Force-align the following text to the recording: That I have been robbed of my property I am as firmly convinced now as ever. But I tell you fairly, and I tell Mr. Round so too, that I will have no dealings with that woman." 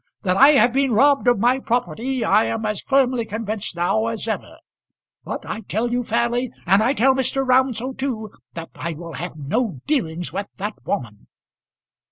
That 0.23 0.35
I 0.35 0.53
have 0.53 0.73
been 0.73 0.93
robbed 0.93 1.27
of 1.27 1.37
my 1.37 1.59
property 1.59 2.25
I 2.25 2.45
am 2.45 2.65
as 2.65 2.81
firmly 2.81 3.23
convinced 3.23 3.75
now 3.75 4.07
as 4.07 4.27
ever. 4.27 4.57
But 5.23 5.45
I 5.45 5.61
tell 5.61 5.91
you 5.91 6.03
fairly, 6.03 6.49
and 6.65 6.81
I 6.81 6.93
tell 6.95 7.13
Mr. 7.13 7.47
Round 7.47 7.77
so 7.77 7.93
too, 7.93 8.31
that 8.55 8.71
I 8.73 8.93
will 8.93 9.13
have 9.13 9.37
no 9.37 9.79
dealings 9.85 10.33
with 10.33 10.47
that 10.57 10.73
woman." 10.87 11.27